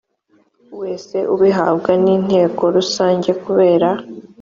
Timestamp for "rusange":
2.75-3.29